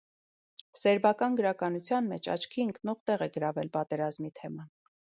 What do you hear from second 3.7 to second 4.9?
պատերազմի թեման։